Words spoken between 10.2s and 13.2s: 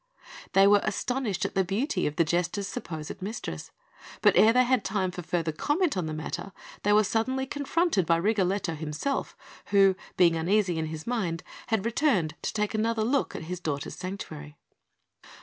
uneasy in his mind, had returned to take another